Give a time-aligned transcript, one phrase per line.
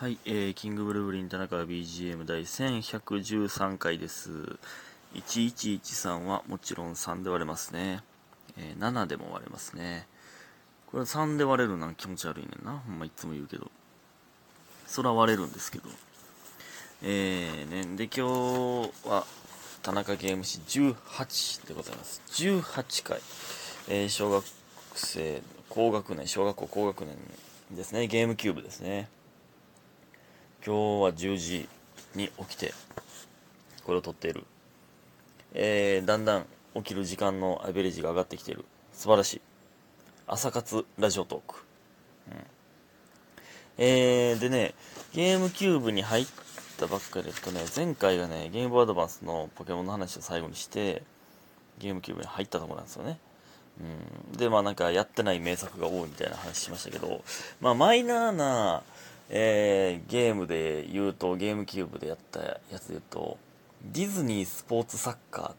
[0.00, 4.30] はい、えー、キングブルーブリン田中 BGM 第1113回です。
[5.14, 8.02] 1113はもちろん3で割れますね。
[8.56, 10.06] えー、7でも割れますね。
[10.86, 12.78] これは3で割れるのは気持ち悪いねんな。
[12.78, 13.70] ほんまいつも言うけど。
[14.86, 15.90] そら割れるんですけど。
[17.02, 18.26] えー、ね、で今
[18.86, 19.26] 日は
[19.82, 22.22] 田中ゲーム誌18でございます。
[22.28, 23.20] 18回。
[23.86, 24.42] えー、小学
[24.94, 27.18] 生、高学年、小学校高学年
[27.72, 28.06] ですね。
[28.06, 29.10] ゲームキューブですね。
[30.64, 31.68] 今日は10時
[32.14, 32.74] に起きて
[33.84, 34.44] これを撮っている、
[35.54, 38.64] えー、だんだん起きる時間のアベレージが上がってきている。
[38.92, 39.40] 素晴らしい。
[40.26, 41.64] 朝活ラジオトーク、
[42.30, 42.36] うん、
[43.78, 44.74] えー、でね
[45.12, 46.26] ゲームキューブに入っ
[46.78, 47.64] たばっかりですとね。
[47.74, 51.02] 前回がねゲームボーアドバンスのポケモンの話を最後にして
[51.78, 53.18] ゲームキューブに入ったところなんですよね。
[53.80, 57.24] うん、でまあなんかやってない名作が多いみたいな話しましたけど
[57.60, 58.82] まあマイナーな
[59.32, 63.38] えー、ゲームで言うと、ゲームキューブでやったやつで言うと、
[63.84, 65.54] ディズニースポーツサッカーっ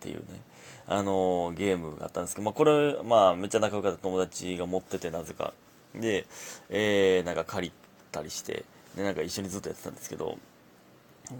[0.00, 0.40] ていうね、
[0.86, 5.52] あのー、ゲームがあったんですけど、まあこれ、まあめっちゃ仲良かった友達が持っててなぜか。
[5.94, 6.26] で、
[6.70, 7.72] えー、なんか借り
[8.12, 8.64] たりして、
[8.96, 10.38] で、なんか一緒にずっとやってたんですけど、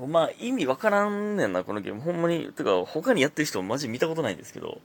[0.09, 2.01] まあ意味わからんねんな、このゲーム。
[2.01, 4.81] ほんまに、てか他にやってる人マジ見たことないんですけど、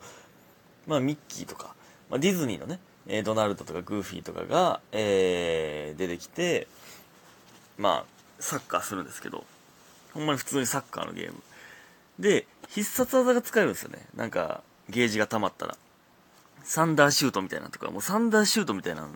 [0.86, 1.76] まあミッキーとか、
[2.10, 6.68] まあ、ディズニーのね、えー、ドナルドとかグーフィーとかが、えー、出てきて、
[7.78, 8.06] まあ、
[8.40, 9.44] サッカーするんですけど、
[10.14, 11.42] ほんまに普通にサッカーのゲーム。
[12.20, 14.06] で、必殺技が使えるんですよね。
[14.16, 15.78] なんか、ゲージが溜まったら。
[16.64, 19.08] サンダーシュートみたいなとか、もうサンダーシュートみたいな、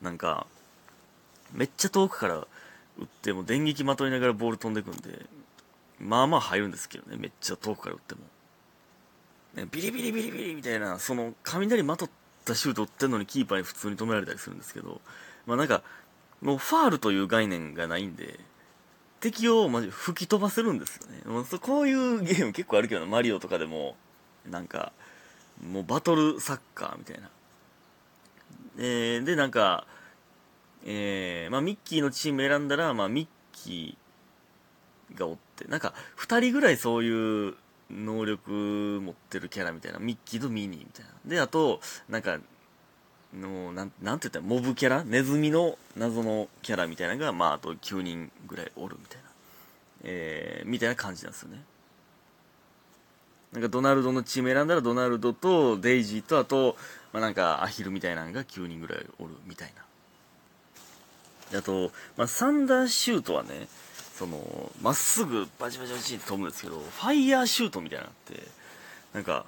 [0.00, 0.46] なんか、
[1.52, 2.46] めっちゃ遠くから
[2.98, 5.26] 打っても電撃まといながらボール飛んでくんで、
[6.00, 8.20] まあまあ入るんですけどね、めっちゃ遠くから打っても。
[9.54, 12.10] ね、ビリビリビリビリみたいな、その雷まとっ
[12.48, 15.00] たシュート打ってんのにキーパーに普通に止められたりするんですけど、
[15.46, 15.82] まあなんか、
[16.42, 18.38] もうファールという概念がないんで、
[19.20, 21.22] 敵をマジ吹き飛ばせるんですよね。
[21.26, 23.96] もうこういうゲーム結構あるけどマリオとかでも、
[24.48, 24.92] なんか、
[25.66, 27.28] もうバトルサッカーみたいな。
[28.78, 29.86] えー、で、なんか、
[30.84, 37.56] えー、まあミッキーのチーム選んだら、まあミッキーがおって、なんか、二人ぐらいそういう
[37.90, 39.98] 能力持ってるキャラみたいな。
[39.98, 41.10] ミッキーとミニーみたいな。
[41.24, 42.38] で、あと、なんか、
[43.34, 45.04] のなんなんて言ったらモブキャラ？
[45.04, 49.28] ネズミの謎のキャラみたいなのが、まあ、あと9人ぐらいおるみたいな、
[50.04, 51.62] えー、みたいな感じなんですよね
[53.52, 56.76] なんかドナルドのチーム選んだらドナルドとデイジーとあと、
[57.12, 59.72] まあ、なんかアヒルみたいなのが9人ぐらいおるみたい
[61.52, 63.68] なあと、まあ、サンダーシュートはね
[64.18, 68.42] そのまっすぐバチバチバチって飛ぶんですけどファイヤーシュートみたいなのって
[69.14, 69.46] なんか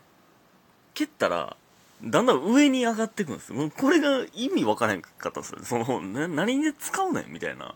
[0.95, 1.57] 蹴ったら
[2.03, 5.59] だんだん上に上がっていくんですもうこれが意味わからへんかったんですよ。
[5.63, 7.75] その、な、何で使うねんみたいな。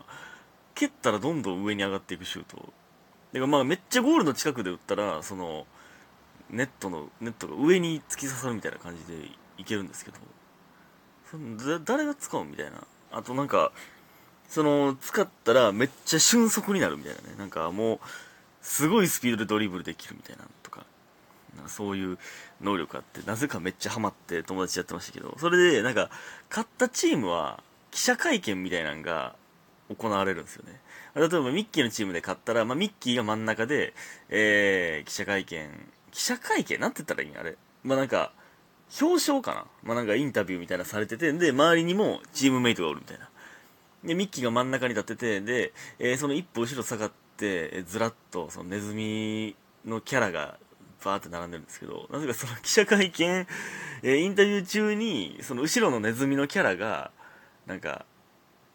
[0.73, 2.73] 蹴ったらどんどん上に上がっていくシュート。
[3.33, 5.67] だかまあめっちゃゴールの近くで打ったら、その、
[6.49, 10.17] ネットの、ネットが上に突き刺さるみたいな感じでいけるんですけど、
[11.29, 12.83] その誰が使うみたいな。
[13.11, 13.71] あとなんか、
[14.49, 17.35] その、使ったらめっちゃ瞬速になるみたいなね。
[17.37, 17.99] なんかもう、
[18.61, 20.85] すごいスピードでドリブルできるみたいなとか。
[21.67, 22.17] そういう
[22.61, 26.09] 能力あって、なぜかめっちゃハマって友達やってましたけど、それでなんか、
[26.49, 29.35] 勝ったチームは記者会見みたいなのが
[29.95, 30.81] 行われるんですよね。
[31.15, 33.93] 例えばミッキーのチームで勝ったら、まあ、ミッキーが真ん中で、
[34.27, 35.69] えー、記者会見、
[36.11, 36.77] 記者会見？
[36.77, 37.55] なんて言ったらいいんあれ。
[37.85, 38.33] まあ、なんか、
[39.01, 39.65] 表彰かな？
[39.83, 43.29] まあ、なんかインタビューみたいなされてて、で、周りにもチームメイトがおるみたいな。
[44.05, 49.55] で、ミッキーが真ん中に立ってて、で、えー、その一歩後ろ下がって、えー、ずらっと、そのネズミ
[49.85, 50.57] のキャラが
[51.03, 53.47] バーって並んでるんですけど、なぜかその記者会見、
[54.03, 57.11] えー、インタビュー中に、その後ろのネズミのキャラが、
[57.65, 58.05] なんか、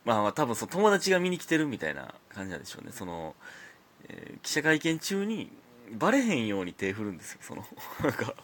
[0.05, 2.93] まあまあ多分その友達が見に来てるみたいな感じなんでしょうね。
[2.93, 3.35] その、
[4.09, 5.51] えー、記者会見中に、
[5.93, 7.39] バレへんように手振るんですよ。
[7.43, 7.67] その、
[8.03, 8.35] なんか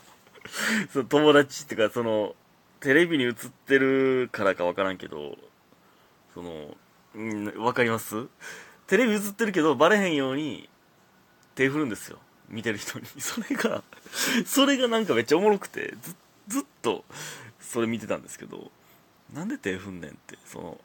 [0.92, 2.34] その友達っていうか、その、
[2.80, 3.34] テレビに映っ
[3.66, 5.36] てるからかわからんけど、
[6.36, 6.76] その、
[7.14, 8.26] うんわかります？
[8.86, 10.68] テレビ映ってるけど、バレへんように
[11.54, 12.18] 手振るんですよ。
[12.50, 13.06] 見てる人に。
[13.18, 13.82] それが、
[14.44, 16.14] それがなんかめっちゃおもろくて、ず
[16.48, 17.06] ずっと
[17.58, 18.70] それ見てたんですけど、
[19.32, 20.80] なんで手踏んねんって、その、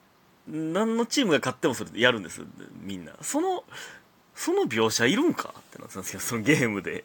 [0.48, 2.42] 何のチームが勝ってもそれやるんです
[2.82, 3.12] みんな。
[3.22, 3.66] その、
[4.34, 5.54] その描写いるんか？
[5.60, 7.04] ってなってたんですけど、そのゲームで。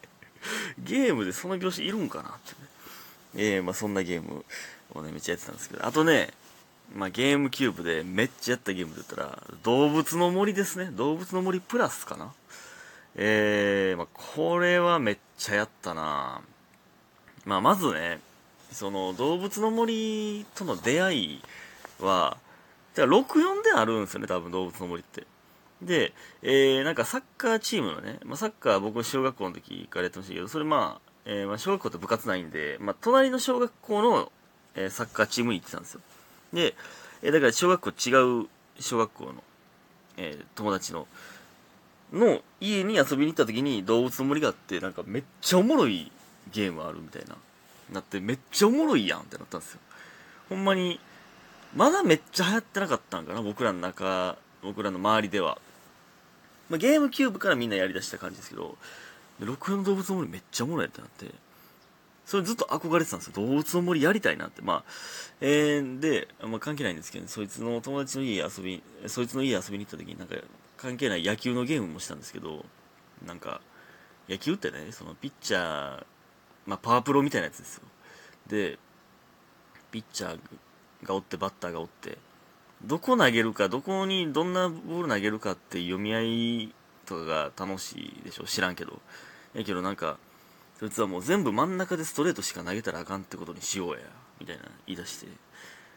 [0.79, 2.69] ゲームでその描写いるんかなってね。
[3.35, 4.45] えー、まあそんなゲーム
[4.93, 6.33] をね、めっちゃやってたんですけど、あとね、
[6.95, 10.89] まあゲームキューブでめっちゃやったゲームで言ったら、動物の森ですね。
[10.91, 12.33] 動物の森プラスかな
[13.15, 16.41] えー、まあ、これはめっちゃやったな
[17.45, 18.19] まあ、まずね、
[18.71, 21.41] その動物の森との出会い
[21.99, 22.37] は、
[22.95, 25.25] じゃ64であるんですよね、多分動物の森って。
[25.81, 34.31] で、えー、なんかサッカーチームのね、まあ、サッカー僕小学校の時からやってましたけど、それまあ、えー、まあ小学校って部活ないんで、まあ隣の小学校の、
[34.75, 36.01] えー、サッカーチームに行ってたんですよ。
[36.53, 36.75] で、
[37.21, 38.47] え、だから小学校違う
[38.79, 39.43] 小学校の、
[40.17, 41.07] えー、友達の、
[42.13, 46.11] の家に遊びに行った時に動物の森があって、なんかめっちゃおもろい
[46.51, 47.35] ゲームあるみたいな。
[47.91, 49.79] なって、めっちゃおもろいやんってなったんですよ。
[50.49, 50.99] ほんまに、
[51.75, 55.57] まだめっちゃ流行ってなかったんかな、僕らの中、僕らの周りでは。
[56.69, 58.77] まあ、ゲームキューブからみんなやりだした感じですけど、
[59.39, 61.27] 六の動物の森めっちゃおもろいってなって、
[62.27, 63.33] それずっと憧れてたんですよ。
[63.35, 64.61] 動物の森やりたいなって。
[64.61, 64.83] まあ、
[65.39, 70.35] えー、で、まあ関係ないんですけど、そいつの友達の家遊び、そいつの家遊びに行った時になんか
[70.75, 72.65] 関係ない野球のゲームもしたんですけど、
[73.25, 73.61] なんか、
[74.27, 76.03] 野球ってね、そのピッチャー、
[76.65, 77.83] まあパワープロみたいなやつですよ。
[78.47, 78.77] で、
[79.91, 82.17] ピッチャーがおってバッターがおって、
[82.83, 86.73] どこ投げるか、どこにどんなボール投げるかって読み合い
[87.05, 88.99] とかが楽しいでしょ知らんけど。
[89.53, 90.17] やけどなんか、
[90.79, 93.99] そいつはもう全部真ん中でストレートしか投げたらあかんってことにしようや、
[94.39, 95.27] みたいな言い出して、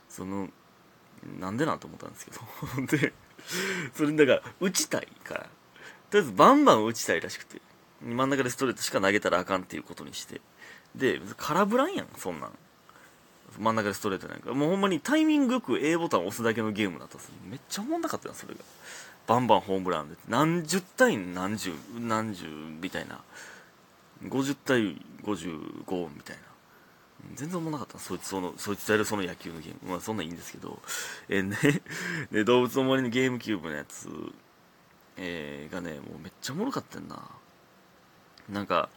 [0.08, 0.48] その、
[1.38, 2.86] なんでなんと思ったんですけど。
[2.98, 3.12] で、
[3.94, 5.40] それだから、打ちたいから、
[6.10, 7.60] とりあえずバンバン打ちたいらしくて、
[8.02, 10.40] 真ん中でストレートしか投げたらあかんっていうことにして、
[10.94, 12.52] で、空振らんやん、そんなん。
[13.58, 14.54] 真ん中でストレートなんか。
[14.54, 18.60] もうほんまにタイミングよく A ボタン押すだけのゲームだったんですめっちゃおもんなかったよ、それが。
[19.26, 20.16] バンバンホームランで。
[20.28, 22.46] 何十対何十、何十
[22.80, 23.20] みたいな。
[24.24, 24.80] 50対
[25.22, 26.42] 55みたいな。
[27.34, 29.90] 全然思わなかったそいつその、そいつとやるその野球のゲーム。
[29.90, 30.80] まあそんなんいいんですけど。
[31.28, 31.82] えー、ね、
[32.32, 34.08] で、 動物の森のゲームキューブのやつ、
[35.16, 37.22] えー、がね、もうめっちゃおもろかったんな。
[38.48, 38.88] なんか、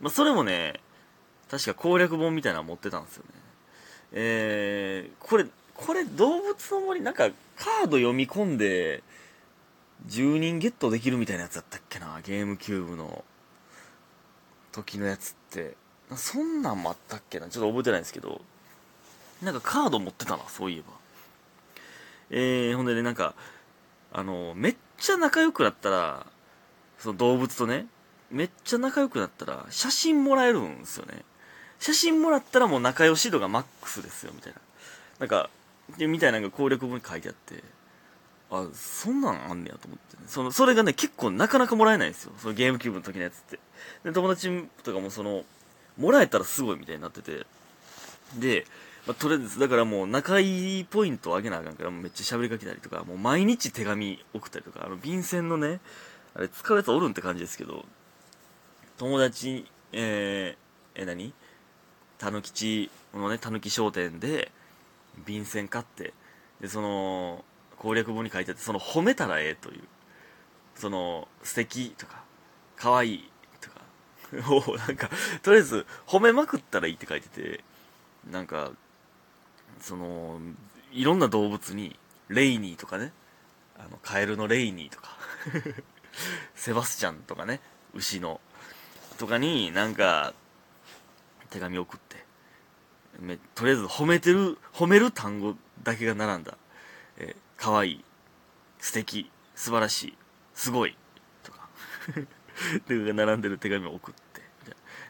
[0.00, 0.80] まあそれもね、
[1.50, 3.40] 確か攻略本みたいなの持ってたんですよね。
[4.12, 9.02] えー、これ、これ動物の森なんかカード読み込んで
[10.08, 13.24] 10人ゲットできるみたいなやつだったっけなゲームキューブの
[14.78, 15.76] 時のやつって
[16.16, 17.48] そんなんもあったっけな？
[17.48, 18.40] ちょっと覚えてないんですけど。
[19.42, 20.86] なんかカード持ってたなそういえば。
[22.30, 23.34] えー、ほんでねなんか
[24.12, 26.26] あのめっちゃ仲良くなったら
[26.98, 27.86] その動物とね
[28.30, 31.22] めっちゃ仲良くなったら写真もらえるんですよね。
[31.78, 34.60] 写真もらったらもう仲良し度がマックスですよみたいな。
[35.20, 35.50] なんか
[35.98, 37.62] みたいなのが攻略本に書いてあって。
[38.50, 42.32] あそんなんあんねやと思って、ね、そのそれがね結構なかなかもらえないんですよ。
[42.38, 43.58] そのゲームキューブの時のやつって。
[44.04, 45.44] で友達とかもその
[45.98, 47.46] もらえたらすごいみたいになってて。
[48.38, 48.66] で、
[49.06, 55.80] まあ、とりあえずだからもう仲いいポイントを上げなあかんからめっちゃ喋りかけたりとかもう毎日手紙送ったりとかあの便箋のね
[56.34, 57.86] あれ使うやつおるんって感じですけど
[58.98, 61.32] 友達えー、え何？
[62.18, 64.50] たぬきちのねたぬき商店で
[65.24, 66.12] 便箋買って
[66.60, 67.44] でその
[67.78, 69.82] 攻略本に書いてあってその褒めたらええという。
[70.74, 72.22] その素敵とか
[72.76, 73.30] 可愛い
[73.60, 73.80] とか。
[74.54, 75.10] をなんか
[75.42, 77.64] とりあえず褒めまくったらいいって書いてて
[78.30, 78.72] なんか
[79.80, 80.38] その
[80.92, 81.98] いろんな動物に
[82.28, 83.12] レイニーとかね
[83.78, 85.16] あのカエルのレイニーとか。
[86.54, 87.60] セバスチャンとかね
[87.94, 88.40] 牛の
[89.18, 90.34] とかになんか
[91.50, 92.18] 手紙送って。
[93.20, 96.56] めとりあえず褒めてる褒める単語だけが並んだ、
[97.58, 98.04] えー、かわいい
[98.78, 100.18] 素敵素晴らしい
[100.54, 100.96] すごい
[101.42, 101.68] とか。
[102.88, 104.42] で並んでる手紙を送って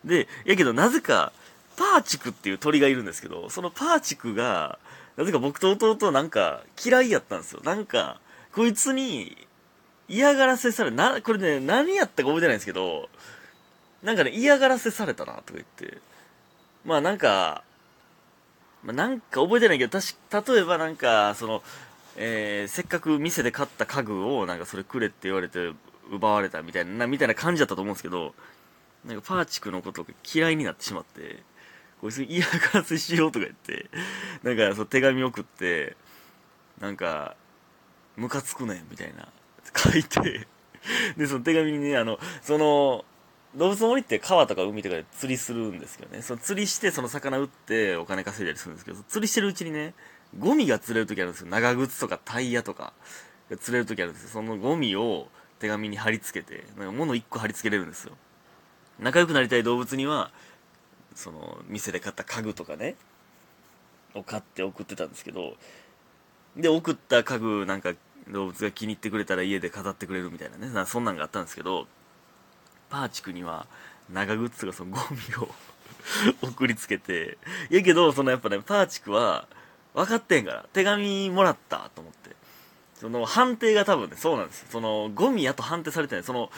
[0.04, 1.32] でやけどなぜか
[1.76, 4.78] パーチクっていう鳥がいるんですけどそのパーチクが
[5.16, 7.60] なぜか僕と弟なんか嫌いやったんですよ。
[7.64, 8.20] なんか
[8.52, 9.46] こいつに
[10.08, 13.08] 嫌がらせされなこれね何やったか覚えてないんですけど
[14.02, 15.98] なんかね嫌がらせされたなとか言って。
[16.84, 17.64] まあなんか、
[18.82, 21.62] まあ、なんか覚えてないけど、確例えばなんか、その、
[22.20, 25.72] えー、せっかく店で買った家具をなんかそれくれって言われて
[26.10, 28.34] 奪われたみたいな、みたいな感じだったと思うんですけど、
[29.06, 31.42] なんかパーチクのことが嫌いになってしまって、
[32.00, 33.88] こいつ嫌がらせしようとか言って、
[34.42, 35.96] なんかその手紙送って、
[36.80, 37.36] なんか、
[38.16, 39.28] ムカつくねんみたいな、
[39.76, 40.48] 書いて、
[41.16, 43.04] で、その手紙にね、あの、その、
[43.58, 49.94] 動物の森って川とか海とかで釣りするんですけどね、その釣りしてその魚売ってお金稼いだりするんですけど、釣りしてるうちにね、
[50.38, 51.48] ゴミが釣れる時あるんですよ。
[51.48, 52.92] 長靴とかタイヤとか
[53.60, 54.28] 釣れる時あるんですよ。
[54.30, 58.12] そのゴミを手紙に貼り付けて、なんか物1個貼り付けれるんですよ。
[59.00, 60.30] 仲良くなりたい動物には、
[61.16, 62.94] その、店で買った家具とかね、
[64.14, 65.56] を買って送ってたんですけど、
[66.56, 67.92] で、送った家具なんか
[68.28, 71.88] 動物が気に入ってくれたら家で飾ってくれるみたいなね、なそんなんがあったんですけど、
[72.90, 73.66] パーチクには
[74.12, 75.48] 長靴がそのゴミを
[76.42, 77.38] 送りつけて
[77.70, 79.46] い、やけど、そのやっぱね、パーチクは
[79.94, 82.36] 分かってんから、手紙もらったと思って。
[83.00, 86.50] その判定が多分ねそうなんですそのゴミやと判定されてないその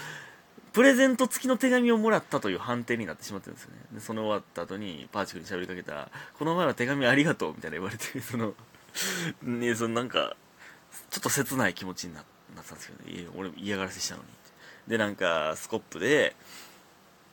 [0.72, 3.76] プレゼント付きの手紙をもらったという判定になってしまってるんですよね。
[3.92, 8.54] でその終わった後にパーチクに喋りかけたら「この前は手紙ありがとう」みたいな言われてその
[9.42, 10.36] ねそのなんか
[11.10, 13.20] ちょっと切ない気持ちになったんですけどね。
[13.20, 14.28] いや俺嫌がらせしたのに。
[14.86, 16.34] でなんかスコップで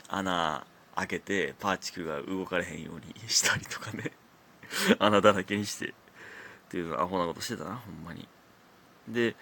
[0.08, 4.12] 穴開けてパーチクが動かれへんようにしたりとかね。
[5.00, 5.90] 穴だらけにして。
[5.90, 5.94] っ
[6.70, 8.28] ていうアホなことしてたなほんまに。
[9.08, 9.36] で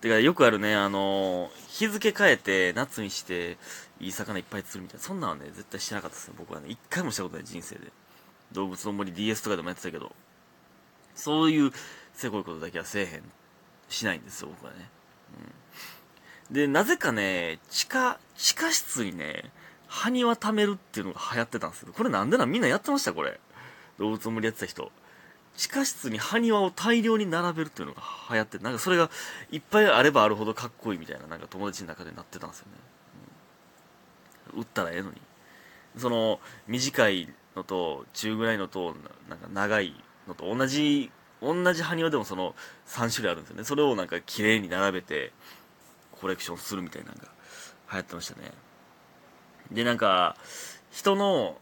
[0.00, 3.56] てかよくあるねあの日付変えて夏にして
[4.00, 5.04] いい魚いっぱい釣るみたいな。
[5.04, 6.34] そんなんはね絶対してなかったですね。
[6.38, 7.92] 僕はね一回もしたことない人生で。
[8.52, 10.14] 動物の森 DS とかでもやってたけど。
[11.14, 11.72] そういう
[12.14, 13.22] せこいことだけはせえへん。
[13.92, 14.88] しないんですよ僕はね、
[15.38, 15.52] うん、
[16.52, 19.50] でなぜかね地下地下室にね
[19.88, 22.52] 埴輪貯めるっていうのが流行ってたんですけどこれなんでなん？
[22.52, 23.40] みんなやってましたこれ。
[23.98, 24.92] 動物の森やってた人。
[25.56, 29.10] 地下室に埴輪を大量に並べるっていうのが流行ってなんかそれが
[29.50, 32.72] いっぱいあればあるほどかっこいいみたいななんか友達の中でなってたんですよね、
[34.54, 35.20] うん、売ったらええのに。
[35.98, 38.94] その短いのと中ぐらいのと
[39.28, 39.94] なんか長い
[40.26, 41.10] のと同じ
[41.42, 42.54] 同じ埴輪でもその
[42.86, 43.64] 3種類あるんですよね。
[43.64, 45.32] それをなんか綺麗に並べて
[46.22, 47.22] コレクションするみたいなのが
[47.90, 48.52] 流行ってましたね。
[49.72, 50.36] でなんか
[50.92, 51.58] 人の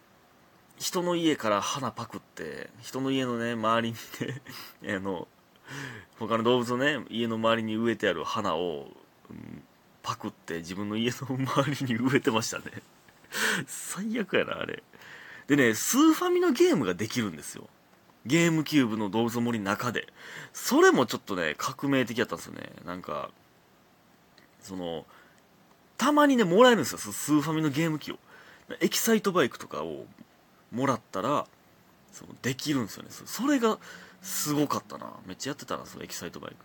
[0.78, 3.96] 人の家から花パクって人の家のね周りに
[4.86, 5.28] ね あの
[6.18, 8.94] 他の動物のね家の周りに植えてある花を、
[9.30, 9.62] うん、
[10.02, 12.64] パクって自分の家の周りに植えてましたね。
[13.66, 14.82] 最悪やなあれ。
[15.46, 17.66] でねスーファミのゲームができるんですよ。
[18.26, 20.12] ゲームキューブの動物の森の中で。
[20.52, 22.72] それもちょっとね革命的やったんですよね。
[22.84, 23.30] なんか
[24.62, 25.06] その
[25.96, 26.98] たまにねもらえるんですよ。
[26.98, 28.18] スーファミのゲーム機を。
[28.80, 30.06] エキサイトバイクとかを
[30.70, 31.46] もらったら
[32.12, 33.08] そのできるんですよね。
[33.10, 33.78] それが
[34.22, 35.12] すごかったな。
[35.26, 36.56] めっちゃやってたなそのエキサイトバイク。